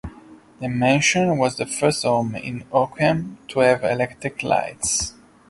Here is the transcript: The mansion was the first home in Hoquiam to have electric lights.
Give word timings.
The 0.59 0.67
mansion 0.67 1.37
was 1.37 1.57
the 1.57 1.67
first 1.67 2.01
home 2.01 2.33
in 2.33 2.61
Hoquiam 2.73 3.35
to 3.49 3.59
have 3.59 3.83
electric 3.83 4.41
lights. 4.41 5.13